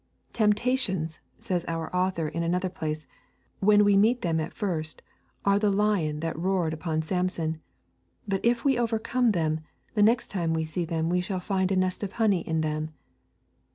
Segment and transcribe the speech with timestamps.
[0.33, 3.05] 'Temptations,' says our author in another place,
[3.59, 5.03] 'when we meet them at first,
[5.45, 7.61] are as the lion that roared upon Samson;
[8.27, 9.59] but if we overcome them,
[9.93, 12.91] the next time we see them we shall find a nest of honey in them.'